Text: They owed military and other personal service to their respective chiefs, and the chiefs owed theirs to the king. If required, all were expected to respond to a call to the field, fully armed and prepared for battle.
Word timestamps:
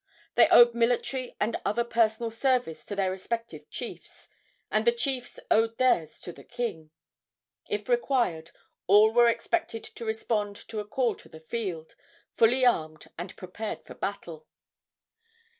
They 0.33 0.47
owed 0.49 0.73
military 0.73 1.35
and 1.39 1.61
other 1.63 1.83
personal 1.83 2.31
service 2.31 2.85
to 2.85 2.95
their 2.95 3.11
respective 3.11 3.69
chiefs, 3.69 4.29
and 4.71 4.83
the 4.83 4.91
chiefs 4.91 5.39
owed 5.51 5.77
theirs 5.77 6.19
to 6.21 6.33
the 6.33 6.43
king. 6.43 6.89
If 7.69 7.87
required, 7.87 8.49
all 8.87 9.11
were 9.13 9.29
expected 9.29 9.83
to 9.83 10.03
respond 10.03 10.55
to 10.69 10.79
a 10.79 10.87
call 10.87 11.13
to 11.17 11.29
the 11.29 11.39
field, 11.39 11.93
fully 12.31 12.65
armed 12.65 13.11
and 13.15 13.35
prepared 13.37 13.85
for 13.85 13.93
battle. 13.93 14.47